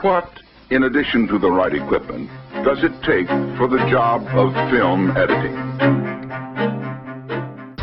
What, 0.00 0.40
in 0.70 0.84
addition 0.84 1.28
to 1.28 1.38
the 1.38 1.50
right 1.50 1.74
equipment, 1.74 2.28
does 2.64 2.82
it 2.82 2.92
take 3.02 3.26
for 3.56 3.68
the 3.68 3.78
job 3.90 4.26
of 4.28 4.52
film 4.70 5.16
editing? 5.16 5.54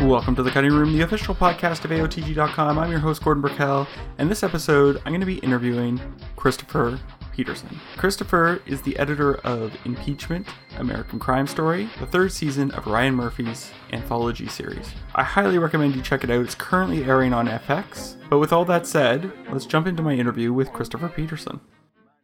Welcome 0.08 0.34
to 0.36 0.42
the 0.42 0.50
Cutting 0.50 0.72
Room, 0.72 0.92
the 0.92 1.02
official 1.02 1.34
podcast 1.34 1.84
of 1.84 1.90
AOTG.com. 1.90 2.78
I'm 2.78 2.90
your 2.90 3.00
host, 3.00 3.24
Gordon 3.24 3.40
Burkell, 3.40 3.86
and 4.18 4.30
this 4.30 4.42
episode 4.42 4.96
I'm 5.04 5.12
going 5.12 5.20
to 5.20 5.26
be 5.26 5.38
interviewing 5.38 6.00
Christopher 6.36 7.00
Peterson. 7.32 7.80
Christopher 7.96 8.60
is 8.66 8.82
the 8.82 8.96
editor 8.98 9.36
of 9.38 9.72
Impeachment, 9.84 10.46
American 10.78 11.18
Crime 11.18 11.46
Story, 11.46 11.88
the 11.98 12.06
third 12.06 12.30
season 12.30 12.70
of 12.72 12.86
Ryan 12.86 13.14
Murphy's 13.14 13.70
anthology 13.92 14.48
series. 14.48 14.90
I 15.14 15.22
highly 15.24 15.58
recommend 15.58 15.96
you 15.96 16.02
check 16.02 16.24
it 16.24 16.30
out. 16.30 16.44
It's 16.44 16.54
currently 16.54 17.04
airing 17.04 17.32
on 17.32 17.48
FX. 17.48 18.16
But 18.28 18.38
with 18.38 18.52
all 18.52 18.64
that 18.66 18.86
said, 18.86 19.32
let's 19.50 19.66
jump 19.66 19.86
into 19.86 20.02
my 20.02 20.12
interview 20.14 20.52
with 20.52 20.72
Christopher 20.72 21.08
Peterson. 21.08 21.60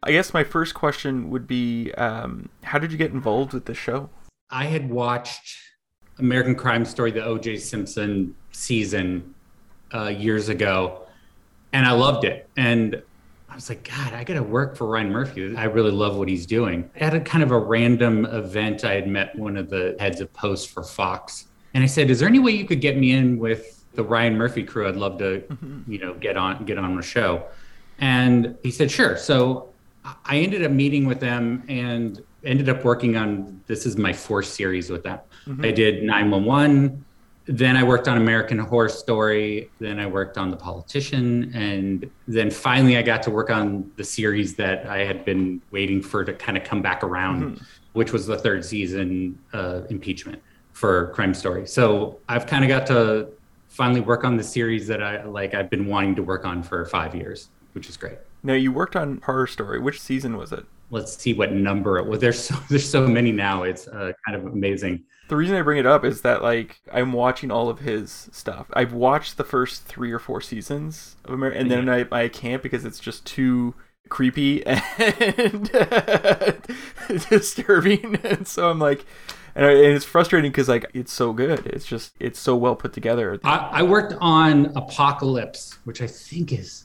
I 0.03 0.12
guess 0.12 0.33
my 0.33 0.45
first 0.45 0.75
question 0.75 1.31
would 1.31 1.46
be 1.46 1.93
um, 1.95 2.49
how 2.63 2.79
did 2.79 2.93
you 2.93 2.99
get 2.99 3.11
involved 3.11 3.53
with 3.53 3.64
the 3.64 3.75
show? 3.75 4.11
I 4.50 4.64
had 4.64 4.89
watched 4.91 5.57
American 6.18 6.55
Crime 6.55 6.85
Story, 6.85 7.11
the 7.11 7.25
O.J. 7.25 7.59
Simpson 7.59 8.35
season 8.53 9.35
uh, 9.93 10.07
years 10.07 10.49
ago, 10.49 11.03
and 11.72 11.86
I 11.86 11.93
loved 11.93 12.25
it. 12.25 12.49
And 12.57 13.03
I 13.49 13.55
was 13.55 13.69
like, 13.69 13.89
God, 13.89 14.13
I 14.13 14.25
got 14.25 14.35
to 14.35 14.43
work 14.43 14.77
for 14.77 14.86
Ryan 14.86 15.11
Murphy. 15.11 15.57
I 15.57 15.64
really 15.64 15.91
love 15.91 16.17
what 16.17 16.29
he's 16.29 16.46
doing. 16.46 16.91
At 16.96 17.14
a 17.14 17.21
kind 17.21 17.43
of 17.43 17.50
a 17.50 17.58
random 17.58 18.25
event, 18.27 18.85
I 18.85 18.94
had 18.94 19.08
met 19.08 19.36
one 19.36 19.57
of 19.57 19.69
the 19.69 19.96
heads 19.99 20.21
of 20.21 20.33
post 20.33 20.71
for 20.71 20.83
Fox, 20.83 21.46
and 21.75 21.83
I 21.83 21.86
said, 21.86 22.11
"Is 22.11 22.21
there 22.21 22.29
any 22.29 22.39
way 22.39 22.53
you 22.53 22.64
could 22.64 22.80
get 22.80 22.96
me 22.96 23.13
in 23.13 23.39
with 23.39 23.85
the 23.94 24.05
Ryan 24.05 24.36
Murphy 24.36 24.63
crew? 24.63 24.89
I'd 24.89 24.96
love 24.96 25.19
to, 25.19 25.41
mm-hmm. 25.41 25.91
you 25.91 25.99
know, 25.99 26.14
get 26.14 26.36
on 26.36 26.64
get 26.64 26.79
on 26.79 26.94
the 26.94 27.03
show." 27.03 27.44
And 27.99 28.57
he 28.63 28.71
said, 28.71 28.91
"Sure." 28.91 29.17
So 29.17 29.71
I 30.25 30.39
ended 30.39 30.64
up 30.64 30.72
meeting 30.72 31.07
with 31.07 31.21
them 31.21 31.64
and 31.68 32.22
ended 32.44 32.69
up 32.69 32.84
working 32.84 33.16
on 33.16 33.61
this 33.66 33.84
is 33.86 33.96
my 33.96 34.12
fourth 34.12 34.46
series 34.46 34.91
with 34.91 35.02
them. 35.02 35.19
Mm-hmm. 35.46 35.64
I 35.64 35.70
did 35.72 36.02
911 36.02 37.05
then 37.48 37.78
I 37.78 37.83
worked 37.83 38.08
on 38.08 38.18
American 38.18 38.58
Horror 38.58 38.91
Story. 38.91 39.70
Then 39.80 39.98
I 39.98 40.06
worked 40.06 40.36
on 40.36 40.50
The 40.50 40.56
Politician. 40.56 41.50
And 41.55 42.08
then 42.28 42.50
finally, 42.50 42.98
I 42.98 43.02
got 43.02 43.22
to 43.22 43.30
work 43.30 43.48
on 43.48 43.91
the 43.96 44.05
series 44.05 44.55
that 44.56 44.86
I 44.86 44.98
had 44.98 45.24
been 45.24 45.62
waiting 45.70 46.02
for 46.02 46.24
to 46.24 46.34
kind 46.34 46.58
of 46.58 46.64
come 46.64 46.83
back 46.83 47.02
around, 47.02 47.42
mm-hmm. 47.42 47.64
which 47.94 48.12
was 48.12 48.27
the 48.27 48.36
third 48.36 48.66
season 48.66 49.38
uh, 49.55 49.80
Impeachment 49.88 50.42
for 50.72 51.08
Crime 51.08 51.33
Story. 51.33 51.66
So 51.66 52.20
I've 52.28 52.46
kind 52.46 52.64
of 52.64 52.68
got 52.68 52.86
to 52.88 53.28
finally 53.68 54.00
work 54.00 54.24
on 54.24 54.36
the 54.36 54.44
series 54.44 54.86
that 54.88 55.02
I 55.02 55.24
like, 55.24 55.55
I've 55.55 55.70
been 55.70 55.86
wanting 55.86 56.16
to 56.16 56.22
work 56.22 56.44
on 56.44 56.62
for 56.62 56.84
five 56.84 57.14
years, 57.14 57.48
which 57.72 57.88
is 57.88 57.96
great. 57.96 58.18
Now, 58.42 58.55
you 58.55 58.72
worked 58.72 58.97
on 58.97 59.20
Horror 59.25 59.47
Story. 59.47 59.81
Which 59.81 60.00
season 60.00 60.36
was 60.36 60.53
it? 60.53 60.64
Let's 60.91 61.17
see 61.17 61.34
what 61.34 61.53
number 61.53 61.98
it 61.98 62.06
was. 62.06 62.20
There's 62.20 62.42
so, 62.42 62.55
there's 62.69 62.89
so 62.89 63.06
many 63.06 63.33
now. 63.33 63.62
It's 63.62 63.89
uh, 63.89 64.12
kind 64.27 64.36
of 64.36 64.47
amazing 64.53 65.05
the 65.28 65.36
reason 65.36 65.56
I 65.56 65.62
bring 65.62 65.78
it 65.78 65.86
up 65.86 66.05
is 66.05 66.22
that 66.22 66.42
like 66.42 66.80
I'm 66.92 67.12
watching 67.12 67.50
all 67.50 67.69
of 67.69 67.80
his 67.80 68.28
stuff. 68.33 68.67
I've 68.72 68.95
watched 68.95 69.36
the 69.36 69.45
first 69.45 69.84
three 69.84 70.11
or 70.11 70.19
four 70.19 70.41
seasons 70.41 71.17
of 71.25 71.34
America, 71.34 71.58
and 71.58 71.70
then 71.70 71.89
I, 71.89 72.06
I 72.11 72.28
can't 72.28 72.62
because 72.62 72.84
it's 72.84 72.98
just 72.98 73.25
too 73.27 73.75
creepy 74.08 74.64
and 74.67 75.70
disturbing. 77.30 78.17
And 78.25 78.48
so 78.48 78.70
I'm 78.70 78.78
like, 78.78 79.05
and, 79.55 79.67
and 79.67 79.95
it's 79.95 80.05
frustrating 80.05 80.50
because 80.50 80.69
like 80.69 80.86
it's 80.95 81.12
so 81.12 81.34
good. 81.34 81.67
It's 81.67 81.84
just 81.84 82.14
it's 82.19 82.39
so 82.39 82.56
well 82.56 82.75
put 82.75 82.95
together. 82.95 83.39
I, 83.45 83.56
I 83.73 83.83
worked 83.83 84.14
on 84.20 84.67
Apocalypse, 84.77 85.78
which 85.84 86.00
I 86.00 86.06
think 86.06 86.52
is. 86.52 86.84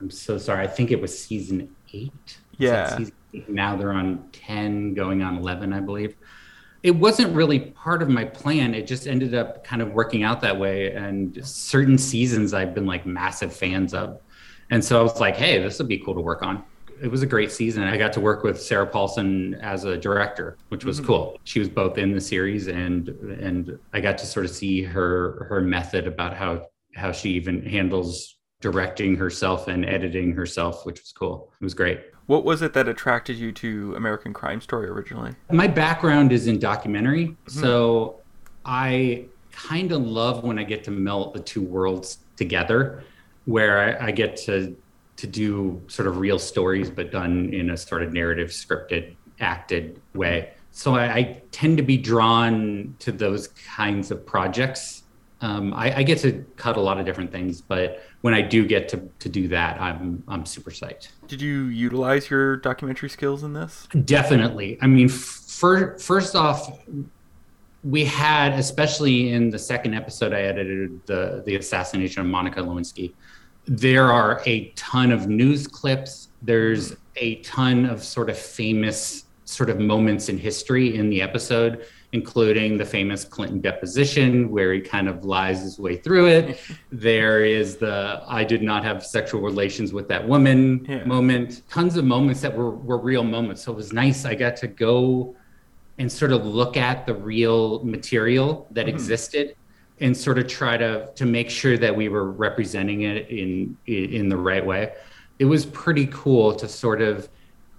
I'm 0.00 0.10
so 0.10 0.38
sorry. 0.38 0.64
I 0.64 0.66
think 0.66 0.90
it 0.90 1.00
was 1.00 1.16
season 1.16 1.74
eight. 1.92 2.38
Yeah. 2.58 2.96
Season 2.96 3.14
eight? 3.32 3.48
Now 3.48 3.76
they're 3.76 3.92
on 3.92 4.28
ten, 4.32 4.94
going 4.94 5.22
on 5.22 5.36
eleven, 5.36 5.72
I 5.72 5.80
believe 5.80 6.16
it 6.84 6.94
wasn't 6.94 7.34
really 7.34 7.58
part 7.58 8.02
of 8.02 8.10
my 8.10 8.26
plan. 8.26 8.74
It 8.74 8.86
just 8.86 9.08
ended 9.08 9.34
up 9.34 9.64
kind 9.64 9.80
of 9.80 9.94
working 9.94 10.22
out 10.22 10.42
that 10.42 10.60
way. 10.60 10.92
And 10.92 11.44
certain 11.44 11.96
seasons 11.96 12.52
I've 12.52 12.74
been 12.74 12.84
like 12.84 13.06
massive 13.06 13.56
fans 13.56 13.94
of. 13.94 14.20
And 14.70 14.84
so 14.84 15.00
I 15.00 15.02
was 15.02 15.18
like, 15.18 15.34
hey, 15.34 15.62
this 15.62 15.78
would 15.78 15.88
be 15.88 15.98
cool 15.98 16.14
to 16.14 16.20
work 16.20 16.42
on. 16.42 16.62
It 17.02 17.08
was 17.08 17.22
a 17.22 17.26
great 17.26 17.50
season. 17.50 17.84
I 17.84 17.96
got 17.96 18.12
to 18.12 18.20
work 18.20 18.44
with 18.44 18.60
Sarah 18.60 18.86
Paulson 18.86 19.54
as 19.62 19.84
a 19.84 19.96
director, 19.96 20.58
which 20.68 20.84
was 20.84 20.98
mm-hmm. 20.98 21.06
cool. 21.06 21.40
She 21.44 21.58
was 21.58 21.70
both 21.70 21.96
in 21.96 22.12
the 22.12 22.20
series 22.20 22.68
and 22.68 23.08
and 23.08 23.78
I 23.94 24.02
got 24.02 24.18
to 24.18 24.26
sort 24.26 24.44
of 24.44 24.52
see 24.52 24.82
her 24.82 25.46
her 25.48 25.62
method 25.62 26.06
about 26.06 26.36
how 26.36 26.66
how 26.94 27.12
she 27.12 27.30
even 27.30 27.64
handles 27.64 28.36
directing 28.60 29.16
herself 29.16 29.68
and 29.68 29.84
editing 29.84 30.32
herself, 30.32 30.86
which 30.86 31.00
was 31.00 31.12
cool. 31.12 31.52
It 31.60 31.64
was 31.64 31.74
great. 31.74 32.00
What 32.26 32.44
was 32.44 32.62
it 32.62 32.72
that 32.72 32.88
attracted 32.88 33.36
you 33.36 33.52
to 33.52 33.94
American 33.96 34.32
Crime 34.32 34.60
Story 34.60 34.88
originally? 34.88 35.34
My 35.50 35.66
background 35.66 36.32
is 36.32 36.46
in 36.46 36.58
documentary. 36.58 37.28
Mm-hmm. 37.28 37.60
So 37.60 38.20
I 38.64 39.26
kind 39.52 39.92
of 39.92 40.02
love 40.02 40.42
when 40.42 40.58
I 40.58 40.64
get 40.64 40.82
to 40.84 40.90
melt 40.90 41.34
the 41.34 41.40
two 41.40 41.62
worlds 41.62 42.18
together, 42.36 43.04
where 43.44 44.00
I, 44.00 44.06
I, 44.06 44.10
get 44.10 44.36
to 44.38 44.74
to 45.16 45.26
do 45.26 45.80
sort 45.86 46.08
of 46.08 46.18
real 46.18 46.38
stories, 46.38 46.90
but 46.90 47.12
done 47.12 47.52
in 47.54 47.70
a 47.70 47.76
sort 47.76 48.02
of 48.02 48.12
narrative, 48.12 48.48
scripted, 48.48 49.14
acted 49.38 50.00
way. 50.14 50.50
So 50.72 50.96
I, 50.96 51.14
I 51.14 51.42
tend 51.52 51.76
to 51.76 51.84
be 51.84 51.96
drawn 51.96 52.96
to 52.98 53.12
those 53.12 53.48
kinds 53.48 54.10
of 54.10 54.26
projects 54.26 55.03
um, 55.44 55.74
I, 55.74 55.98
I, 55.98 56.02
get 56.04 56.20
to 56.20 56.42
cut 56.56 56.78
a 56.78 56.80
lot 56.80 56.98
of 56.98 57.04
different 57.04 57.30
things, 57.30 57.60
but 57.60 58.02
when 58.22 58.32
I 58.32 58.40
do 58.40 58.66
get 58.66 58.88
to, 58.88 59.08
to 59.18 59.28
do 59.28 59.46
that, 59.48 59.78
I'm 59.78 60.22
I'm 60.26 60.46
super 60.46 60.70
psyched. 60.70 61.08
Did 61.28 61.42
you 61.42 61.64
utilize 61.64 62.30
your 62.30 62.56
documentary 62.56 63.10
skills 63.10 63.42
in 63.42 63.52
this? 63.52 63.86
Definitely. 64.06 64.78
I 64.80 64.86
mean, 64.86 65.10
for, 65.10 65.98
first 65.98 66.34
off, 66.34 66.78
we 67.82 68.06
had, 68.06 68.54
especially 68.54 69.32
in 69.32 69.50
the 69.50 69.58
second 69.58 69.92
episode, 69.92 70.32
I 70.32 70.40
edited 70.40 71.04
the 71.04 71.42
the 71.44 71.56
assassination 71.56 72.22
of 72.22 72.26
Monica 72.26 72.60
Lewinsky. 72.60 73.12
There 73.66 74.10
are 74.10 74.40
a 74.46 74.70
ton 74.76 75.12
of 75.12 75.28
news 75.28 75.66
clips. 75.66 76.28
There's 76.40 76.96
a 77.16 77.36
ton 77.42 77.84
of 77.84 78.02
sort 78.02 78.30
of 78.30 78.38
famous 78.38 79.23
sort 79.54 79.70
of 79.70 79.78
moments 79.78 80.28
in 80.28 80.36
history 80.38 80.96
in 80.96 81.08
the 81.08 81.22
episode 81.22 81.84
including 82.14 82.76
the 82.78 82.84
famous 82.84 83.24
Clinton 83.24 83.60
deposition, 83.60 84.48
where 84.48 84.72
he 84.72 84.80
kind 84.80 85.08
of 85.08 85.24
lies 85.24 85.62
his 85.62 85.80
way 85.80 85.96
through 85.96 86.28
it. 86.28 86.60
there 86.92 87.44
is 87.44 87.76
the 87.76 88.22
I 88.28 88.44
did 88.44 88.62
not 88.62 88.84
have 88.84 89.04
sexual 89.04 89.40
relations 89.40 89.92
with 89.92 90.06
that 90.08 90.26
woman 90.26 90.86
yeah. 90.88 91.02
moment. 91.04 91.62
Tons 91.68 91.96
of 91.96 92.04
moments 92.04 92.40
that 92.42 92.56
were, 92.56 92.70
were 92.70 92.98
real 92.98 93.24
moments. 93.24 93.64
So 93.64 93.72
it 93.72 93.74
was 93.74 93.92
nice. 93.92 94.24
I 94.24 94.36
got 94.36 94.54
to 94.58 94.68
go 94.68 95.34
and 95.98 96.10
sort 96.10 96.30
of 96.30 96.46
look 96.46 96.76
at 96.76 97.04
the 97.04 97.14
real 97.14 97.82
material 97.84 98.68
that 98.70 98.86
mm-hmm. 98.86 98.94
existed 98.94 99.56
and 99.98 100.16
sort 100.16 100.38
of 100.38 100.46
try 100.46 100.76
to 100.76 101.10
to 101.16 101.26
make 101.26 101.50
sure 101.50 101.76
that 101.78 101.96
we 101.96 102.08
were 102.08 102.30
representing 102.30 103.02
it 103.02 103.28
in 103.28 103.76
in 103.86 104.28
the 104.28 104.36
right 104.36 104.64
way. 104.64 104.92
It 105.40 105.46
was 105.46 105.66
pretty 105.66 106.06
cool 106.12 106.54
to 106.54 106.68
sort 106.68 107.02
of 107.02 107.28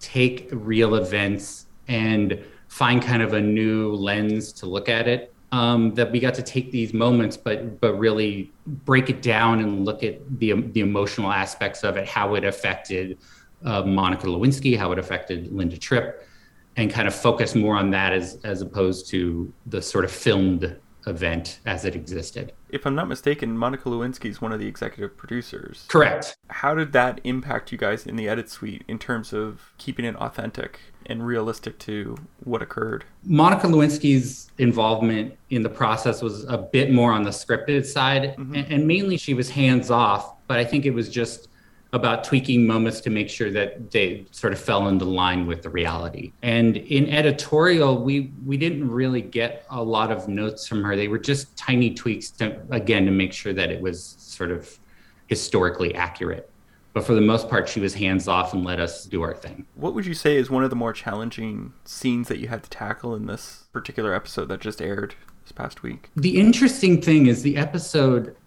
take 0.01 0.49
real 0.51 0.95
events 0.95 1.64
and 1.87 2.43
find 2.67 3.01
kind 3.01 3.21
of 3.21 3.33
a 3.33 3.41
new 3.41 3.93
lens 3.93 4.51
to 4.53 4.65
look 4.65 4.89
at 4.89 5.07
it. 5.07 5.31
Um, 5.51 5.93
that 5.93 6.11
we 6.11 6.19
got 6.19 6.33
to 6.33 6.41
take 6.41 6.71
these 6.71 6.93
moments, 6.93 7.37
but 7.37 7.79
but 7.79 7.93
really 7.93 8.51
break 8.65 9.09
it 9.09 9.21
down 9.21 9.59
and 9.59 9.85
look 9.85 10.03
at 10.03 10.19
the 10.39 10.53
the 10.73 10.81
emotional 10.81 11.31
aspects 11.31 11.83
of 11.83 11.95
it, 11.95 12.07
how 12.07 12.35
it 12.35 12.43
affected 12.43 13.17
uh, 13.63 13.83
Monica 13.83 14.27
Lewinsky, 14.27 14.77
how 14.77 14.91
it 14.91 14.99
affected 14.99 15.53
Linda 15.53 15.77
Tripp, 15.77 16.27
and 16.75 16.91
kind 16.91 17.07
of 17.07 17.15
focus 17.15 17.55
more 17.55 17.77
on 17.77 17.91
that 17.91 18.11
as 18.11 18.37
as 18.43 18.61
opposed 18.61 19.07
to 19.11 19.53
the 19.67 19.81
sort 19.81 20.03
of 20.03 20.11
filmed 20.11 20.75
event 21.07 21.59
as 21.65 21.85
it 21.85 21.95
existed. 21.95 22.51
If 22.69 22.85
I'm 22.85 22.95
not 22.95 23.07
mistaken, 23.07 23.57
Monica 23.57 23.89
Lewinsky 23.89 24.29
is 24.29 24.41
one 24.41 24.51
of 24.51 24.59
the 24.59 24.67
executive 24.67 25.15
producers. 25.15 25.85
Correct. 25.87 26.35
How 26.49 26.73
did 26.73 26.91
that 26.93 27.21
impact 27.23 27.71
you 27.71 27.77
guys 27.77 28.05
in 28.05 28.15
the 28.15 28.27
edit 28.27 28.49
suite 28.49 28.83
in 28.87 28.99
terms 28.99 29.31
of 29.31 29.71
keeping 29.77 30.03
it 30.05 30.15
authentic 30.17 30.79
and 31.07 31.25
realistic 31.25 31.77
to 31.79 32.15
what 32.43 32.61
occurred? 32.61 33.05
Monica 33.23 33.67
Lewinsky's 33.67 34.51
involvement 34.57 35.35
in 35.49 35.61
the 35.63 35.69
process 35.69 36.21
was 36.21 36.45
a 36.45 36.57
bit 36.57 36.91
more 36.91 37.11
on 37.11 37.23
the 37.23 37.29
scripted 37.29 37.85
side, 37.85 38.35
mm-hmm. 38.37 38.55
and, 38.55 38.71
and 38.71 38.87
mainly 38.87 39.17
she 39.17 39.33
was 39.33 39.49
hands 39.49 39.91
off, 39.91 40.35
but 40.47 40.57
I 40.57 40.65
think 40.65 40.85
it 40.85 40.91
was 40.91 41.09
just 41.09 41.49
about 41.93 42.25
tweaking 42.25 42.67
moments 42.67 42.99
to 42.99 43.09
make 43.09 43.29
sure 43.29 43.49
that 43.51 43.89
they 43.89 44.25
sort 44.31 44.51
of 44.51 44.59
fell 44.59 44.89
into 44.89 45.05
line 45.05 45.47
with 45.47 45.61
the 45.61 45.69
reality. 45.69 46.33
And 46.41 46.75
in 46.75 47.09
editorial, 47.09 48.03
we 48.03 48.33
we 48.45 48.57
didn't 48.57 48.89
really 48.89 49.21
get 49.21 49.65
a 49.69 49.81
lot 49.81 50.11
of 50.11 50.27
notes 50.27 50.67
from 50.67 50.83
her. 50.83 50.95
They 50.95 51.07
were 51.07 51.17
just 51.17 51.55
tiny 51.55 51.93
tweaks 51.93 52.31
to 52.31 52.59
again 52.69 53.05
to 53.05 53.11
make 53.11 53.31
sure 53.31 53.53
that 53.53 53.71
it 53.71 53.81
was 53.81 54.15
sort 54.19 54.51
of 54.51 54.77
historically 55.27 55.95
accurate. 55.95 56.49
But 56.95 57.03
for 57.03 57.13
the 57.13 57.19
most 57.19 57.49
part, 57.49 57.67
she 57.67 57.81
was 57.81 57.93
hands 57.93 58.29
off 58.29 58.53
and 58.53 58.63
let 58.63 58.79
us 58.79 59.03
do 59.03 59.21
our 59.21 59.35
thing. 59.35 59.65
What 59.75 59.93
would 59.93 60.05
you 60.05 60.13
say 60.13 60.37
is 60.37 60.49
one 60.49 60.63
of 60.63 60.69
the 60.69 60.77
more 60.77 60.93
challenging 60.93 61.73
scenes 61.83 62.29
that 62.29 62.39
you 62.39 62.47
had 62.47 62.63
to 62.63 62.69
tackle 62.69 63.13
in 63.15 63.25
this 63.25 63.65
particular 63.73 64.13
episode 64.13 64.45
that 64.45 64.61
just 64.61 64.81
aired 64.81 65.13
this 65.43 65.51
past 65.51 65.83
week? 65.83 66.09
The 66.15 66.39
interesting 66.39 67.01
thing 67.01 67.25
is 67.25 67.43
the 67.43 67.57
episode 67.57 68.37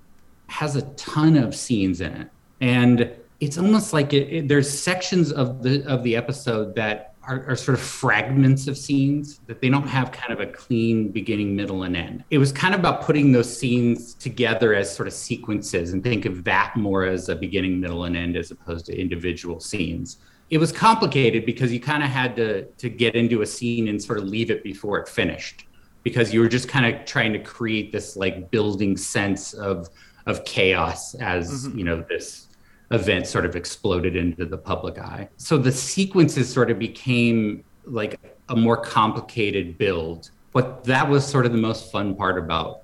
has 0.47 0.77
a 0.77 0.83
ton 0.95 1.37
of 1.37 1.55
scenes 1.55 2.01
in 2.01 2.15
it. 2.15 2.31
And 2.63 3.13
it's 3.41 3.59
almost 3.59 3.93
like 3.93 4.15
it, 4.15 4.33
it, 4.33 4.49
there's 4.49 4.71
sections 4.71 5.31
of 5.31 5.63
the 5.63 5.85
of 5.85 6.03
the 6.03 6.17
episode 6.17 6.75
that 6.77 7.13
are, 7.29 7.45
are, 7.47 7.57
sort 7.57 7.79
of 7.79 7.85
fragments 7.85 8.67
of 8.67 8.77
scenes 8.77 9.41
that 9.47 9.61
they 9.61 9.69
don't 9.69 9.87
have 9.87 10.11
kind 10.11 10.33
of 10.33 10.41
a 10.41 10.47
clean 10.51 11.11
beginning, 11.11 11.55
middle, 11.55 11.83
and 11.85 11.97
end. 11.97 12.25
It 12.31 12.39
was 12.39 12.51
kind 12.51 12.75
of 12.75 12.81
about 12.81 13.03
putting 13.03 13.31
those 13.33 13.55
scenes 13.55 14.15
together 14.15 14.75
as 14.75 14.95
sort 14.95 15.07
of 15.07 15.13
sequences 15.13 15.93
and 15.93 16.03
think 16.03 16.25
of 16.25 16.43
that 16.45 16.75
more 16.75 17.05
as 17.05 17.29
a 17.29 17.37
beginning, 17.37 17.79
middle, 17.79 18.05
and 18.05 18.17
end 18.17 18.37
as 18.37 18.51
opposed 18.51 18.87
to 18.87 18.99
individual 18.99 19.61
scenes. 19.61 20.19
It 20.51 20.59
was 20.59 20.73
complicated 20.73 21.45
because 21.45 21.71
you 21.71 21.79
kind 21.79 22.03
of 22.03 22.09
had 22.09 22.35
to 22.37 22.65
to 22.65 22.89
get 22.89 23.15
into 23.15 23.43
a 23.43 23.47
scene 23.47 23.89
and 23.89 24.03
sort 24.03 24.19
of 24.19 24.25
leave 24.25 24.51
it 24.51 24.65
before 24.65 24.99
it 24.99 25.07
finished 25.07 25.67
because 26.03 26.33
you 26.33 26.41
were 26.41 26.49
just 26.49 26.69
kind 26.69 26.87
of 26.87 27.05
trying 27.05 27.35
to 27.35 27.39
create 27.39 27.93
this 27.93 28.17
like 28.17 28.51
building 28.51 28.97
sense 28.97 29.53
of 29.53 29.89
of 30.27 30.45
chaos 30.45 31.15
as 31.17 31.67
mm-hmm. 31.67 31.79
you 31.79 31.85
know 31.85 32.05
this 32.09 32.48
event 32.91 33.27
sort 33.27 33.45
of 33.45 33.55
exploded 33.55 34.17
into 34.17 34.47
the 34.47 34.57
public 34.57 34.99
eye. 34.99 35.29
So 35.37 35.59
the 35.59 35.73
sequences 35.73 36.53
sort 36.53 36.71
of 36.71 36.79
became 36.79 37.65
like 37.85 38.19
a 38.49 38.57
more 38.57 38.77
complicated 38.77 39.79
build. 39.79 40.31
But 40.53 40.85
that 40.85 41.09
was 41.09 41.27
sort 41.27 41.47
of 41.47 41.53
the 41.53 41.59
most 41.59 41.93
fun 41.93 42.15
part 42.15 42.39
about 42.39 42.83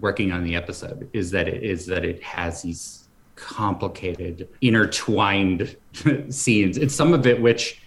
working 0.00 0.30
on 0.30 0.44
the 0.44 0.54
episode 0.54 1.08
is 1.14 1.30
that 1.30 1.48
it 1.48 1.62
is 1.62 1.86
that 1.86 2.04
it 2.04 2.22
has 2.22 2.62
these 2.62 3.08
complicated, 3.34 4.48
intertwined 4.60 5.76
scenes. 6.28 6.76
It's 6.76 6.94
some 6.94 7.14
of 7.14 7.26
it 7.26 7.40
which 7.40 7.80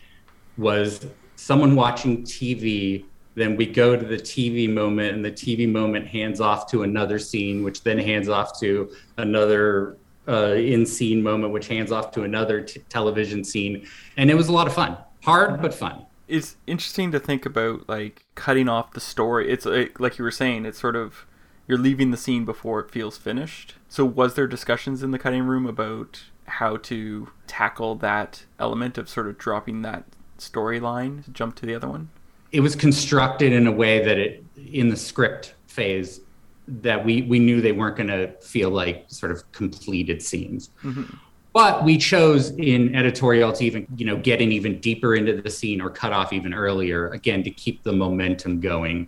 was 0.57 1.06
someone 1.36 1.75
watching 1.75 2.24
TV 2.24 3.06
then 3.39 3.56
we 3.56 3.66
go 3.66 3.95
to 3.95 4.06
the 4.06 4.18
TV 4.18 4.69
moment, 4.71 5.16
and 5.16 5.24
the 5.24 5.31
TV 5.31 5.69
moment 5.69 6.06
hands 6.07 6.42
off 6.42 6.69
to 6.71 6.83
another 6.83 7.18
scene, 7.18 7.63
which 7.63 7.83
then 7.83 7.98
hands 7.98 8.27
off 8.27 8.60
to 8.60 8.92
another 9.18 9.98
uh, 10.30 10.54
in 10.54 10.86
scene 10.86 11.24
moment, 11.24 11.52
which 11.52 11.68
hands 11.68 11.92
off 11.92 12.12
to 12.12 12.24
another 12.24 12.62
t- 12.62 12.81
television 12.90 13.44
scene, 13.44 13.88
and 14.18 14.30
it 14.30 14.36
was 14.36 14.48
a 14.48 14.52
lot 14.52 14.68
of 14.68 14.74
fun. 14.74 14.98
Hard 15.24 15.62
but 15.62 15.74
fun. 15.74 16.06
It's 16.28 16.58
interesting 16.68 17.12
to 17.12 17.20
think 17.20 17.46
about 17.46 17.90
like 17.90 18.26
cutting 18.36 18.70
off 18.70 18.94
the 18.94 19.00
story. 19.00 19.52
It's 19.52 19.66
like, 19.66 20.00
like 20.00 20.18
you 20.18 20.24
were 20.24 20.31
saying, 20.31 20.66
it's 20.66 20.80
sort 20.80 20.96
of 20.96 21.26
you're 21.68 21.78
leaving 21.78 22.12
the 22.12 22.18
scene 22.18 22.46
before 22.46 22.80
it 22.80 22.92
feels 22.92 23.18
finished. 23.18 23.76
So 23.88 24.06
was 24.06 24.36
there 24.36 24.48
discussions 24.48 25.04
in 25.04 25.12
the 25.12 25.20
cutting 25.20 25.44
room 25.44 25.66
about 25.66 26.24
how 26.46 26.78
to 26.78 27.30
tackle 27.48 27.96
that 27.96 28.46
element 28.60 28.98
of 28.98 29.08
sort 29.10 29.28
of 29.28 29.38
dropping 29.38 29.81
that 29.84 30.04
storyline 30.38 31.24
to 31.26 31.31
jump 31.31 31.56
to 31.56 31.66
the 31.66 31.76
other 31.76 31.88
one? 31.88 32.10
It 32.52 32.62
was 32.62 32.76
constructed 32.76 33.54
in 33.54 33.68
a 33.68 33.72
way 33.72 34.04
that 34.04 34.18
it 34.18 34.44
in 34.72 34.90
the 34.90 34.98
script 34.98 35.54
phase 35.68 36.22
that 36.81 37.04
we 37.04 37.24
we 37.24 37.39
knew 37.39 37.62
they 37.62 37.71
weren't 37.71 37.98
going 37.98 38.07
to 38.10 38.31
feel 38.42 38.69
like 38.69 39.06
sort 39.07 39.31
of 39.31 39.50
completed 39.51 40.21
scenes. 40.21 40.69
Mm-hmm. 40.83 41.16
But 41.51 41.83
we 41.83 41.98
chose 41.98 42.51
in 42.51 42.95
editorial 42.95 43.51
to 43.54 43.66
even 43.66 43.88
you 43.95 44.06
know 44.06 44.18
get 44.18 44.42
in 44.42 44.51
even 44.51 44.80
deeper 44.80 45.16
into 45.16 45.42
the 45.42 45.50
scene 45.50 45.81
or 45.81 45.89
cut 45.89 46.13
off 46.13 46.31
even 46.31 46.54
earlier 46.54 47.10
again 47.10 47.44
to 47.44 47.51
keep 47.51 47.83
the 47.83 47.92
momentum 47.92 48.60
going 48.60 49.07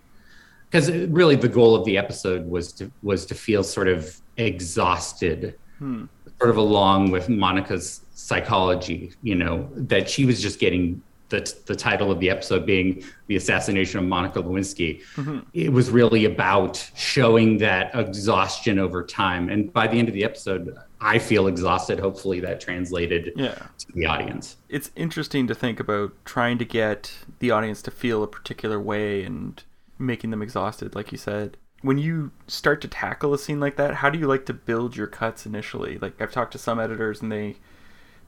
because 0.72 0.90
really 1.08 1.36
the 1.36 1.48
goal 1.48 1.74
of 1.74 1.84
the 1.84 1.98
episode 1.98 2.46
was 2.48 2.72
to 2.72 2.90
was 3.02 3.26
to 3.26 3.34
feel 3.34 3.62
sort 3.62 3.88
of 3.88 4.20
exhausted 4.38 5.58
hmm. 5.78 6.06
sort 6.38 6.50
of 6.50 6.56
along 6.56 7.10
with 7.10 7.28
monica's 7.28 8.00
psychology 8.14 9.12
you 9.22 9.34
know 9.34 9.68
that 9.74 10.08
she 10.08 10.24
was 10.24 10.40
just 10.40 10.58
getting 10.58 11.02
the, 11.32 11.54
the 11.66 11.74
title 11.74 12.12
of 12.12 12.20
the 12.20 12.30
episode 12.30 12.64
being 12.64 13.02
the 13.26 13.36
assassination 13.36 13.98
of 13.98 14.04
Monica 14.04 14.40
Lewinsky. 14.40 15.02
Mm-hmm. 15.16 15.40
It 15.54 15.72
was 15.72 15.90
really 15.90 16.26
about 16.26 16.88
showing 16.94 17.58
that 17.58 17.90
exhaustion 17.94 18.78
over 18.78 19.02
time. 19.02 19.48
And 19.48 19.72
by 19.72 19.88
the 19.88 19.98
end 19.98 20.08
of 20.08 20.14
the 20.14 20.22
episode, 20.22 20.76
I 21.00 21.18
feel 21.18 21.48
exhausted. 21.48 21.98
Hopefully 21.98 22.38
that 22.40 22.60
translated 22.60 23.32
yeah. 23.34 23.54
to 23.54 23.86
the 23.94 24.06
audience. 24.06 24.56
It's 24.68 24.90
interesting 24.94 25.46
to 25.48 25.54
think 25.54 25.80
about 25.80 26.12
trying 26.24 26.58
to 26.58 26.64
get 26.64 27.12
the 27.40 27.50
audience 27.50 27.82
to 27.82 27.90
feel 27.90 28.22
a 28.22 28.28
particular 28.28 28.78
way 28.78 29.24
and 29.24 29.60
making 29.98 30.30
them 30.30 30.42
exhausted, 30.42 30.94
like 30.94 31.10
you 31.10 31.18
said. 31.18 31.56
When 31.80 31.98
you 31.98 32.30
start 32.46 32.80
to 32.82 32.88
tackle 32.88 33.34
a 33.34 33.38
scene 33.38 33.58
like 33.58 33.76
that, 33.76 33.94
how 33.94 34.10
do 34.10 34.18
you 34.18 34.28
like 34.28 34.46
to 34.46 34.52
build 34.52 34.96
your 34.96 35.08
cuts 35.08 35.46
initially? 35.46 35.98
Like 35.98 36.20
I've 36.20 36.30
talked 36.30 36.52
to 36.52 36.58
some 36.58 36.78
editors 36.78 37.22
and 37.22 37.32
they 37.32 37.56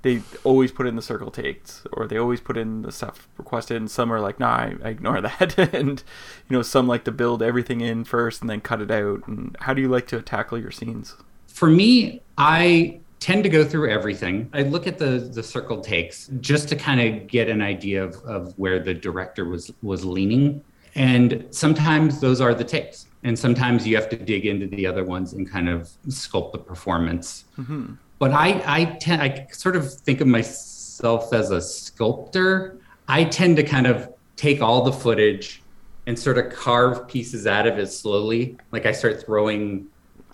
they 0.05 0.21
always 0.45 0.71
put 0.71 0.87
in 0.87 0.97
the 0.97 1.03
circle 1.03 1.31
takes 1.31 1.83
or 1.91 2.07
they 2.07 2.19
always 2.19 2.39
put 2.39 2.59
in 2.59 2.83
the 2.83 2.93
stuff 2.93 3.27
requested 3.39 3.79
and 3.79 3.91
some 3.91 4.13
are 4.13 4.21
like 4.21 4.39
nah 4.39 4.55
I, 4.55 4.75
I, 4.85 4.89
ignore 4.91 5.21
that. 5.29 5.59
And 5.59 6.05
you 6.49 6.57
know 6.57 6.63
some 6.63 6.87
like 6.87 7.05
to 7.05 7.11
build 7.11 7.43
everything 7.43 7.81
in 7.81 8.05
first 8.05 8.43
and 8.43 8.49
then 8.49 8.61
cut 8.61 8.81
it 8.81 8.91
out. 8.91 9.27
And 9.27 9.57
how 9.61 9.75
do 9.75 9.83
you 9.83 9.89
like 9.89 10.07
to 10.09 10.23
tackle 10.23 10.59
your 10.59 10.71
scenes? 10.71 11.17
For 11.49 11.69
me 11.69 12.23
i 12.39 13.01
tend 13.19 13.43
to 13.43 13.49
go 13.49 13.65
through 13.65 13.91
everything. 13.91 14.51
I 14.53 14.63
look 14.63 14.87
at 14.87 14.99
the 14.99 15.31
the 15.33 15.43
circle 15.43 15.81
takes 15.81 16.29
just 16.41 16.69
to 16.69 16.77
kind 16.77 17.01
of 17.01 17.27
get 17.27 17.49
an 17.49 17.63
idea 17.63 18.05
of, 18.05 18.17
of 18.25 18.53
where 18.59 18.79
the 18.79 18.93
director 18.93 19.47
was 19.47 19.73
was 19.83 20.05
leaning. 20.05 20.63
And 20.95 21.47
sometimes 21.51 22.21
those 22.21 22.41
are 22.43 22.55
the 22.55 22.65
takes. 22.65 23.07
And 23.23 23.37
sometimes 23.39 23.87
you 23.87 23.97
have 23.97 24.11
to 24.11 24.17
dig 24.17 24.45
into 24.45 24.67
the 24.67 24.87
other 24.87 25.03
ones 25.03 25.33
and 25.33 25.51
kind 25.51 25.71
of 25.71 25.89
sculpt 26.09 26.53
the 26.53 26.59
performance. 26.59 27.47
Mm-hmm 27.59 27.95
but 28.19 28.33
I 28.33 28.63
I 28.67 28.85
tend 29.01 29.23
I 29.23 29.47
sort 29.53 29.77
of 29.77 29.93
think 29.93 30.21
of 30.21 30.27
myself 30.27 31.33
as 31.33 31.51
a 31.51 31.61
sculptor. 31.61 32.79
I 33.09 33.25
tend 33.25 33.57
to 33.57 33.63
kind 33.63 33.87
of 33.87 34.13
take 34.37 34.63
all 34.63 34.83
the 34.83 34.93
footage 34.93 35.63
and 36.07 36.19
sort 36.19 36.39
of 36.39 36.53
carve 36.53 37.09
pieces 37.09 37.47
out 37.47 37.67
of 37.67 37.79
it 37.79 37.87
slowly. 37.87 38.57
Like 38.73 38.87
I 38.87 38.93
start 38.93 39.25
throwing 39.25 39.87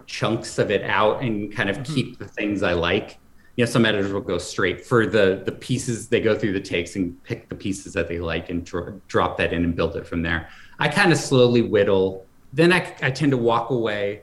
chunks 0.06 0.58
of 0.58 0.70
it 0.70 0.82
out 0.82 1.22
and 1.22 1.52
kind 1.54 1.70
of 1.70 1.78
mm-hmm. 1.78 1.94
keep 1.94 2.18
the 2.18 2.26
things 2.26 2.62
I 2.62 2.72
like. 2.72 3.18
You 3.56 3.64
know, 3.64 3.70
some 3.70 3.84
editors 3.84 4.12
will 4.12 4.20
go 4.20 4.38
straight 4.38 4.84
for 4.84 5.06
the 5.06 5.42
the 5.44 5.52
pieces. 5.52 6.08
They 6.08 6.20
go 6.20 6.38
through 6.38 6.52
the 6.52 6.60
takes 6.60 6.96
and 6.96 7.22
pick 7.24 7.48
the 7.48 7.54
pieces 7.54 7.92
that 7.92 8.08
they 8.08 8.18
like 8.18 8.50
and 8.50 8.64
dro- 8.64 9.00
drop 9.08 9.36
that 9.38 9.52
in 9.52 9.64
and 9.64 9.74
build 9.74 9.96
it 9.96 10.06
from 10.06 10.22
there. 10.22 10.48
I 10.78 10.88
kind 10.88 11.12
of 11.12 11.18
slowly 11.18 11.62
whittle. 11.62 12.26
Then 12.52 12.72
I, 12.72 12.96
I 13.02 13.10
tend 13.10 13.30
to 13.30 13.36
walk 13.36 13.70
away, 13.70 14.22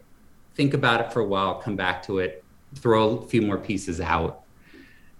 think 0.55 0.73
about 0.73 0.99
it 1.01 1.13
for 1.13 1.21
a 1.21 1.25
while, 1.25 1.55
come 1.55 1.77
back 1.77 2.03
to 2.03 2.19
it, 2.19 2.43
throw 2.75 3.17
a 3.17 3.27
few 3.27 3.41
more 3.41 3.57
pieces 3.57 3.99
out 3.99 4.43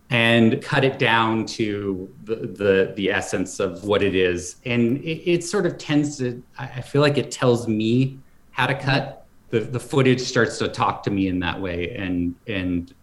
and 0.09 0.61
cut 0.61 0.83
it 0.83 0.97
down 0.97 1.45
to 1.45 2.13
the, 2.23 2.35
the, 2.35 2.94
the 2.95 3.11
essence 3.11 3.59
of 3.59 3.83
what 3.83 4.01
it 4.01 4.15
is. 4.15 4.57
And 4.65 4.97
it, 4.99 5.29
it, 5.29 5.44
sort 5.44 5.65
of 5.65 5.77
tends 5.77 6.17
to, 6.19 6.41
I 6.57 6.81
feel 6.81 7.01
like 7.01 7.17
it 7.17 7.29
tells 7.29 7.67
me 7.67 8.19
how 8.51 8.67
to 8.67 8.75
cut. 8.75 9.25
The, 9.49 9.59
the 9.59 9.79
footage 9.79 10.21
starts 10.21 10.57
to 10.59 10.67
talk 10.67 11.03
to 11.03 11.09
me 11.09 11.27
in 11.27 11.39
that 11.39 11.59
way. 11.59 11.95
And, 11.95 12.35
and 12.47 12.94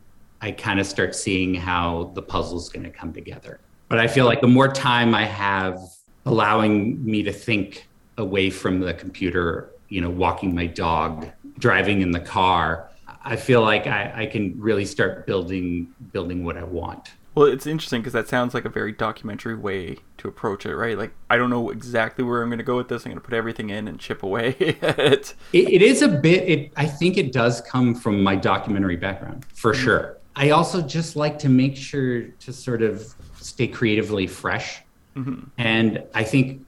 I 0.41 0.52
kind 0.52 0.81
of 0.81 0.87
start 0.87 1.14
seeing 1.14 1.55
how 1.55 2.12
the 2.14 2.23
puzzle's 2.23 2.69
going 2.69 2.85
to 2.85 2.91
come 2.91 3.12
together. 3.12 3.61
But 3.88 3.99
I 3.99 4.06
feel 4.06 4.25
like 4.25 4.41
the 4.41 4.49
more 4.49 4.69
time 4.69 5.14
I 5.14 5.25
have 5.25 5.81
allowing 6.27 7.05
me 7.05 7.22
to 7.22 7.32
think 7.32 7.86
away 8.17 8.48
from 8.48 8.81
the 8.81 8.94
computer, 8.94 9.70
you 9.89 10.01
know, 10.01 10.10
walking 10.10 10.55
my 10.55 10.67
dog, 10.67 11.31
driving 11.58 12.01
in 12.01 12.10
the 12.10 12.20
car, 12.20 12.91
I 13.25 13.37
feel 13.37 13.63
like 13.63 13.87
I, 13.87 14.13
I 14.15 14.27
can 14.27 14.55
really 14.61 14.85
start 14.85 15.27
building 15.27 15.95
building 16.13 16.45
what 16.45 16.57
I 16.57 16.65
want. 16.65 17.13
Well, 17.35 17.47
it's 17.47 17.67
interesting 17.67 18.01
because 18.01 18.13
that 18.13 18.29
sounds 18.29 18.55
like 18.55 18.65
a 18.65 18.69
very 18.69 18.93
documentary 18.93 19.57
way 19.57 19.97
to 20.19 20.29
approach 20.29 20.67
it, 20.67 20.77
right? 20.77 20.97
Like, 20.97 21.13
I 21.29 21.37
don't 21.37 21.51
know 21.51 21.71
exactly 21.71 22.23
where 22.23 22.43
I'm 22.43 22.49
going 22.49 22.59
to 22.59 22.65
go 22.65 22.77
with 22.77 22.89
this. 22.89 23.05
I'm 23.05 23.11
going 23.11 23.21
to 23.21 23.25
put 23.25 23.35
everything 23.35 23.71
in 23.71 23.89
and 23.89 23.99
chip 23.99 24.23
away 24.23 24.51
at 24.83 24.99
it. 25.01 25.35
it. 25.53 25.69
It 25.69 25.83
is 25.83 26.03
a 26.03 26.07
bit, 26.07 26.49
it, 26.49 26.73
I 26.77 26.87
think 26.87 27.17
it 27.17 27.33
does 27.33 27.61
come 27.63 27.97
from 27.97 28.23
my 28.23 28.37
documentary 28.37 28.95
background 28.95 29.47
for 29.53 29.73
mm-hmm. 29.73 29.83
sure. 29.83 30.19
I 30.37 30.51
also 30.51 30.81
just 30.81 31.17
like 31.17 31.39
to 31.41 31.49
make 31.49 31.77
sure 31.77 32.23
to 32.23 32.53
sort 32.53 32.83
of 32.83 33.13
stay 33.41 33.67
creatively 33.67 34.29
fresh. 34.29 34.83
Mm-hmm. 35.17 35.49
And 35.59 36.05
I 36.15 36.23
think 36.23 36.65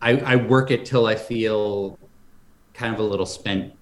I, 0.00 0.18
I 0.18 0.36
work 0.36 0.70
it 0.70 0.84
till 0.84 1.06
I 1.06 1.16
feel 1.16 1.98
kind 2.72 2.94
of 2.94 3.00
a 3.00 3.04
little 3.04 3.26
spent 3.26 3.72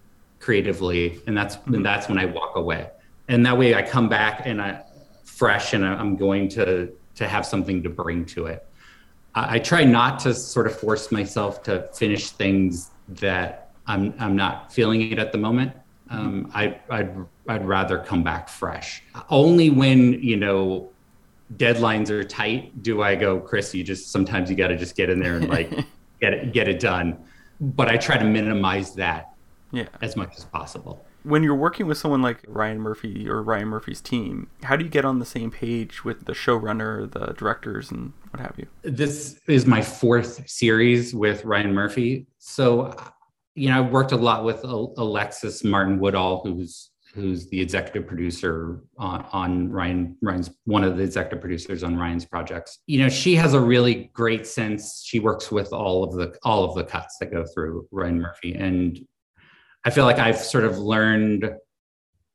creatively, 0.46 1.20
and 1.26 1.36
that's 1.36 1.56
mm-hmm. 1.56 1.74
and 1.74 1.84
that's 1.84 2.08
when 2.08 2.18
I 2.18 2.24
walk 2.24 2.54
away. 2.54 2.88
And 3.26 3.44
that 3.44 3.58
way, 3.58 3.74
I 3.74 3.82
come 3.82 4.08
back 4.08 4.42
and 4.44 4.62
I 4.62 4.80
fresh, 5.24 5.72
and 5.72 5.84
I'm 5.84 6.14
going 6.16 6.48
to 6.50 6.92
to 7.16 7.26
have 7.26 7.44
something 7.44 7.82
to 7.82 7.90
bring 7.90 8.24
to 8.26 8.46
it. 8.46 8.64
I, 9.34 9.56
I 9.56 9.58
try 9.58 9.82
not 9.82 10.20
to 10.20 10.32
sort 10.32 10.68
of 10.68 10.78
force 10.78 11.10
myself 11.10 11.64
to 11.64 11.88
finish 11.92 12.30
things 12.30 12.92
that 13.08 13.72
I'm 13.88 14.14
I'm 14.20 14.36
not 14.36 14.72
feeling 14.72 15.10
it 15.10 15.18
at 15.18 15.32
the 15.32 15.38
moment. 15.38 15.72
Um, 16.10 16.52
I, 16.54 16.78
I'd 16.90 17.12
I'd 17.48 17.66
rather 17.66 17.98
come 17.98 18.22
back 18.22 18.48
fresh. 18.48 19.02
Only 19.28 19.70
when 19.70 20.12
you 20.22 20.36
know 20.36 20.90
deadlines 21.56 22.08
are 22.10 22.22
tight 22.22 22.84
do 22.84 23.02
I 23.02 23.16
go, 23.16 23.40
Chris. 23.40 23.74
You 23.74 23.82
just 23.82 24.12
sometimes 24.12 24.48
you 24.48 24.54
got 24.54 24.68
to 24.68 24.76
just 24.76 24.94
get 24.94 25.10
in 25.10 25.18
there 25.18 25.34
and 25.38 25.48
like 25.48 25.70
get 26.20 26.34
it 26.34 26.52
get 26.52 26.68
it 26.68 26.78
done. 26.78 27.18
But 27.60 27.88
I 27.88 27.96
try 27.96 28.16
to 28.16 28.24
minimize 28.24 28.94
that 28.94 29.35
yeah. 29.72 29.88
as 30.00 30.16
much 30.16 30.36
as 30.36 30.44
possible. 30.44 31.04
When 31.22 31.42
you're 31.42 31.56
working 31.56 31.86
with 31.86 31.98
someone 31.98 32.22
like 32.22 32.44
Ryan 32.46 32.80
Murphy 32.80 33.28
or 33.28 33.42
Ryan 33.42 33.68
Murphy's 33.68 34.00
team, 34.00 34.48
how 34.62 34.76
do 34.76 34.84
you 34.84 34.90
get 34.90 35.04
on 35.04 35.18
the 35.18 35.26
same 35.26 35.50
page 35.50 36.04
with 36.04 36.26
the 36.26 36.32
showrunner, 36.32 37.10
the 37.10 37.32
directors, 37.34 37.90
and 37.90 38.12
what 38.30 38.40
have 38.40 38.54
you? 38.56 38.66
This 38.82 39.40
is 39.48 39.66
my 39.66 39.82
fourth 39.82 40.48
series 40.48 41.14
with 41.14 41.44
Ryan 41.44 41.74
Murphy. 41.74 42.26
So, 42.38 42.94
you 43.54 43.68
know, 43.68 43.84
I've 43.84 43.90
worked 43.90 44.12
a 44.12 44.16
lot 44.16 44.44
with 44.44 44.62
Alexis 44.62 45.64
Martin 45.64 45.98
Woodall, 45.98 46.42
who's 46.44 46.90
who's 47.16 47.48
the 47.48 47.58
executive 47.58 48.06
producer 48.06 48.82
on, 48.98 49.24
on 49.32 49.72
Ryan 49.72 50.16
Ryan's 50.22 50.50
one 50.64 50.84
of 50.84 50.96
the 50.96 51.02
executive 51.02 51.40
producers 51.40 51.82
on 51.82 51.96
Ryan's 51.96 52.26
projects. 52.26 52.78
You 52.86 53.00
know, 53.00 53.08
she 53.08 53.34
has 53.36 53.54
a 53.54 53.60
really 53.60 54.10
great 54.12 54.46
sense. 54.46 55.02
She 55.04 55.18
works 55.18 55.50
with 55.50 55.72
all 55.72 56.04
of 56.04 56.12
the 56.12 56.36
all 56.44 56.64
of 56.64 56.74
the 56.76 56.84
cuts 56.84 57.16
that 57.18 57.32
go 57.32 57.44
through 57.52 57.88
Ryan 57.90 58.20
Murphy, 58.20 58.54
and 58.54 59.00
I 59.86 59.90
feel 59.90 60.04
like 60.04 60.18
I've 60.18 60.38
sort 60.38 60.64
of 60.64 60.78
learned, 60.78 61.48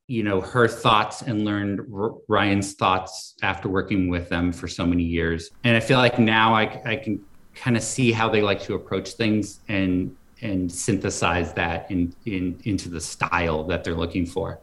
you 0.08 0.24
know, 0.24 0.40
her 0.40 0.70
thoughts 0.70 1.22
and 1.22 1.44
learned 1.44 1.82
R- 1.94 2.14
Ryan's 2.30 2.76
thoughts 2.76 3.36
after 3.44 3.68
working 3.68 4.08
with 4.08 4.30
them 4.30 4.54
for 4.54 4.70
so 4.70 4.86
many 4.86 5.04
years. 5.04 5.52
And 5.66 5.76
I 5.76 5.82
feel 5.82 5.98
like 5.98 6.18
now 6.18 6.56
I, 6.56 6.82
I 6.86 6.96
can 6.96 7.22
kind 7.54 7.76
of 7.76 7.84
see 7.84 8.14
how 8.14 8.30
they 8.30 8.42
like 8.42 8.62
to 8.64 8.76
approach 8.76 9.12
things 9.12 9.60
and 9.68 10.16
and 10.42 10.72
synthesize 10.72 11.54
that 11.54 11.92
in, 11.92 12.16
in 12.26 12.58
into 12.64 12.88
the 12.88 13.02
style 13.02 13.66
that 13.66 13.84
they're 13.84 13.96
looking 13.96 14.26
for. 14.26 14.62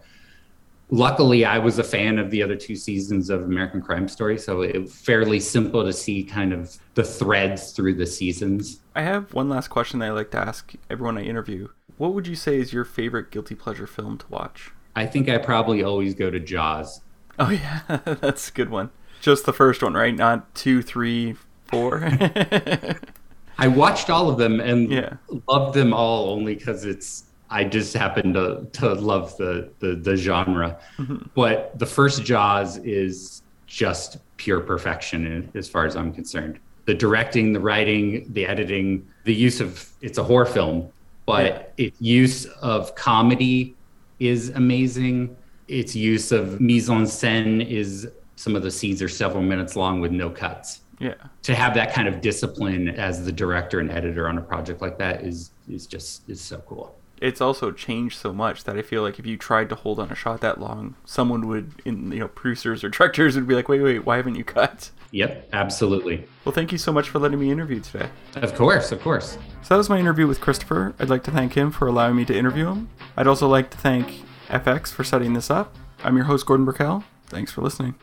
Luckily, 0.91 1.45
I 1.45 1.59
was 1.59 1.79
a 1.79 1.85
fan 1.85 2.19
of 2.19 2.31
the 2.31 2.43
other 2.43 2.57
two 2.57 2.75
seasons 2.75 3.29
of 3.29 3.43
American 3.43 3.83
Crime 3.83 4.09
Story, 4.09 4.39
so 4.39 4.63
it 4.63 4.89
fairly 4.89 5.39
simple 5.41 5.85
to 5.85 5.93
see 5.93 6.25
kind 6.25 6.55
of 6.55 6.75
the 6.95 7.05
threads 7.05 7.73
through 7.73 7.97
the 7.97 8.07
seasons. 8.07 8.81
I 8.95 9.03
have 9.03 9.35
one 9.35 9.51
last 9.51 9.69
question 9.69 9.99
that 9.99 10.07
I 10.07 10.13
like 10.13 10.31
to 10.31 10.39
ask 10.39 10.73
everyone 10.89 11.19
I 11.19 11.25
interview. 11.25 11.69
What 11.99 12.15
would 12.15 12.27
you 12.27 12.35
say 12.37 12.59
is 12.59 12.73
your 12.73 12.85
favorite 12.85 13.31
guilty 13.31 13.55
pleasure 13.55 13.87
film 13.87 14.19
to 14.19 14.27
watch? 14.29 14.71
I 14.97 15.07
think 15.07 15.29
I 15.29 15.39
probably 15.39 15.83
always 15.83 16.15
go 16.15 16.31
to 16.31 16.41
Jaws. 16.41 17.01
Oh 17.39 17.51
yeah, 17.51 17.81
that's 18.21 18.49
a 18.49 18.53
good 18.53 18.71
one. 18.71 18.91
Just 19.21 19.47
the 19.47 19.53
first 19.53 19.83
one, 19.83 19.95
right? 19.95 20.15
Not 20.15 20.55
two, 20.55 20.81
three, 20.83 21.35
four. 21.67 22.03
I 23.59 23.67
watched 23.69 24.11
all 24.11 24.29
of 24.31 24.39
them 24.39 24.61
and 24.61 24.91
Yeah. 24.91 25.15
loved 25.49 25.75
them 25.75 25.93
all 25.93 26.31
only 26.31 26.55
because 26.55 26.85
it's 26.85 27.25
I 27.51 27.65
just 27.65 27.95
happen 27.95 28.33
to 28.35 28.67
to 28.75 28.95
love 28.95 29.37
the 29.37 29.71
the, 29.81 29.95
the 29.97 30.17
genre. 30.17 30.79
Mm-hmm. 30.99 31.29
But 31.35 31.77
the 31.79 31.87
first 31.87 32.25
Jaws 32.25 32.77
is 32.79 33.43
just 33.67 34.19
pure 34.37 34.61
perfection 34.61 35.51
as 35.55 35.69
far 35.69 35.85
as 35.85 35.97
I'm 35.97 36.13
concerned. 36.13 36.59
The 36.85 36.95
directing, 36.95 37.53
the 37.53 37.61
writing, 37.61 38.27
the 38.33 38.47
editing, 38.47 39.07
the 39.25 39.35
use 39.35 39.61
of 39.61 39.91
it's 40.01 40.17
a 40.19 40.23
horror 40.25 40.47
film, 40.47 40.91
but 41.29 41.75
its 41.77 42.01
use 42.01 42.47
of 42.63 42.95
comedy 42.95 43.77
is 44.19 44.49
amazing. 44.51 45.37
Its 45.69 45.95
use 45.95 46.33
of 46.33 46.61
mise 46.61 46.89
en 46.89 47.05
scène 47.05 47.65
is 47.69 48.09
some 48.37 48.57
of 48.57 48.63
the 48.63 48.71
scenes 48.71 49.03
are 49.03 49.09
several 49.09 49.43
minutes 49.43 49.77
long 49.77 50.01
with 50.01 50.11
no 50.11 50.31
cuts 50.31 50.81
yeah. 50.99 51.15
to 51.43 51.55
have 51.55 51.75
that 51.75 51.93
kind 51.93 52.09
of 52.09 52.21
discipline 52.21 52.89
as 52.89 53.25
the 53.25 53.33
director 53.33 53.81
and 53.81 53.91
editor 53.91 54.29
on 54.29 54.39
a 54.39 54.41
project 54.41 54.81
like 54.81 54.97
that 54.99 55.23
is 55.23 55.51
is 55.69 55.87
just 55.87 56.29
is 56.29 56.41
so 56.41 56.59
cool. 56.67 56.98
It's 57.21 57.41
also 57.41 57.73
changed 57.73 58.19
so 58.19 58.33
much 58.33 58.65
that 58.65 58.77
I 58.77 58.83
feel 58.83 59.03
like 59.03 59.19
if 59.19 59.27
you 59.27 59.37
tried 59.37 59.69
to 59.71 59.75
hold 59.75 59.99
on 59.99 60.11
a 60.11 60.15
shot 60.15 60.41
that 60.41 60.61
long, 60.61 60.95
someone 61.05 61.47
would, 61.49 61.73
in 61.85 62.13
you 62.13 62.21
know, 62.21 62.29
producers 62.29 62.85
or 62.85 62.89
directors 62.89 63.35
would 63.35 63.49
be 63.49 63.55
like, 63.55 63.69
"Wait, 63.69 63.81
wait, 63.83 64.07
why 64.07 64.17
haven't 64.17 64.37
you 64.37 64.45
cut?" 64.45 64.91
Yep, 65.11 65.49
absolutely. 65.53 66.27
Well, 66.45 66.53
thank 66.53 66.71
you 66.71 66.79
so 66.79 66.93
much 66.93 67.09
for 67.09 67.19
letting 67.19 67.41
me 67.41 67.51
interview 67.51 67.81
today. 67.81 68.11
Of 68.37 68.55
course, 68.55 68.93
of 68.93 69.01
course. 69.01 69.39
So 69.63 69.75
that 69.75 69.79
was 69.79 69.89
my 69.89 69.99
interview 69.99 70.27
with 70.27 70.41
Christopher. 70.41 70.95
I'd 70.99 71.09
like 71.09 71.25
to 71.25 71.31
thank 71.31 71.55
him 71.55 71.71
for 71.71 71.87
allowing 71.87 72.17
me 72.17 72.25
to 72.27 72.37
interview 72.37 72.69
him. 72.69 72.91
I'd 73.17 73.27
also 73.27 73.49
like 73.49 73.71
to 73.71 73.79
thank 73.79 74.23
FX 74.49 74.93
for 74.93 75.05
setting 75.05 75.33
this 75.33 75.51
up. 75.51 75.75
I'm 76.05 76.17
your 76.17 76.27
host, 76.27 76.47
Gordon 76.47 76.67
Burkell. 76.67 77.05
Thanks 77.27 77.53
for 77.53 77.63
listening. 77.63 77.95